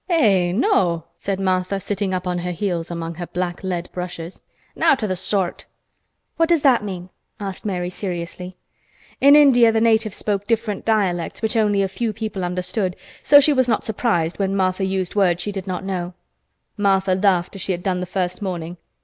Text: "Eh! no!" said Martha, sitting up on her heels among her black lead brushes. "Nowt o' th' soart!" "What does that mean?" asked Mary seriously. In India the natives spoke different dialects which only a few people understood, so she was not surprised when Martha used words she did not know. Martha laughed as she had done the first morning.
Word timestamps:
"Eh! 0.09 0.51
no!" 0.51 1.03
said 1.15 1.39
Martha, 1.39 1.79
sitting 1.79 2.11
up 2.11 2.25
on 2.25 2.39
her 2.39 2.49
heels 2.53 2.89
among 2.89 3.13
her 3.13 3.27
black 3.27 3.63
lead 3.63 3.87
brushes. 3.91 4.41
"Nowt 4.75 5.03
o' 5.03 5.07
th' 5.07 5.15
soart!" 5.15 5.67
"What 6.37 6.49
does 6.49 6.63
that 6.63 6.83
mean?" 6.83 7.11
asked 7.39 7.65
Mary 7.67 7.91
seriously. 7.91 8.57
In 9.19 9.35
India 9.35 9.71
the 9.71 9.79
natives 9.79 10.15
spoke 10.17 10.47
different 10.47 10.85
dialects 10.85 11.43
which 11.43 11.55
only 11.55 11.83
a 11.83 11.87
few 11.87 12.13
people 12.13 12.43
understood, 12.43 12.95
so 13.21 13.39
she 13.39 13.53
was 13.53 13.69
not 13.69 13.83
surprised 13.85 14.39
when 14.39 14.55
Martha 14.55 14.85
used 14.85 15.13
words 15.13 15.43
she 15.43 15.51
did 15.51 15.67
not 15.67 15.83
know. 15.85 16.15
Martha 16.77 17.13
laughed 17.13 17.55
as 17.55 17.61
she 17.61 17.71
had 17.71 17.83
done 17.83 17.99
the 17.99 18.07
first 18.07 18.41
morning. 18.41 18.77